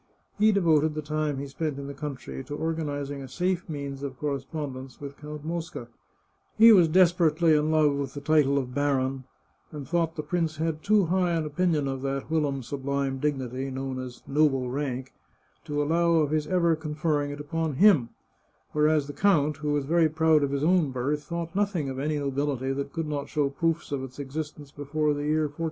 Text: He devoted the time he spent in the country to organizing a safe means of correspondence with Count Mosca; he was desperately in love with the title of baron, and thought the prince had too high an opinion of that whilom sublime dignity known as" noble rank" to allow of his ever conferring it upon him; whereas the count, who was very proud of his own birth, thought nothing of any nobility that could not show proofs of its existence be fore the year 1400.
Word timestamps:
He 0.39 0.51
devoted 0.51 0.95
the 0.95 1.03
time 1.03 1.37
he 1.37 1.45
spent 1.47 1.77
in 1.77 1.85
the 1.85 1.93
country 1.93 2.43
to 2.45 2.55
organizing 2.55 3.21
a 3.21 3.27
safe 3.27 3.69
means 3.69 4.01
of 4.01 4.17
correspondence 4.17 4.99
with 4.99 5.15
Count 5.15 5.45
Mosca; 5.45 5.89
he 6.57 6.71
was 6.71 6.87
desperately 6.87 7.55
in 7.55 7.69
love 7.69 7.93
with 7.93 8.15
the 8.15 8.19
title 8.19 8.57
of 8.57 8.73
baron, 8.73 9.25
and 9.71 9.87
thought 9.87 10.15
the 10.15 10.23
prince 10.23 10.57
had 10.57 10.81
too 10.81 11.05
high 11.05 11.33
an 11.33 11.45
opinion 11.45 11.87
of 11.87 12.01
that 12.01 12.31
whilom 12.31 12.63
sublime 12.63 13.19
dignity 13.19 13.69
known 13.69 13.99
as" 13.99 14.23
noble 14.37 14.71
rank" 14.71 15.13
to 15.65 15.83
allow 15.83 16.13
of 16.13 16.31
his 16.31 16.47
ever 16.47 16.75
conferring 16.75 17.29
it 17.29 17.39
upon 17.39 17.75
him; 17.75 18.09
whereas 18.71 19.05
the 19.05 19.13
count, 19.13 19.57
who 19.57 19.71
was 19.71 19.85
very 19.85 20.09
proud 20.09 20.41
of 20.41 20.49
his 20.49 20.63
own 20.63 20.89
birth, 20.89 21.25
thought 21.25 21.55
nothing 21.55 21.89
of 21.89 21.99
any 21.99 22.17
nobility 22.17 22.71
that 22.73 22.91
could 22.91 23.05
not 23.07 23.29
show 23.29 23.51
proofs 23.51 23.91
of 23.91 24.03
its 24.03 24.17
existence 24.17 24.71
be 24.71 24.83
fore 24.83 25.13
the 25.13 25.25
year 25.25 25.43
1400. 25.43 25.57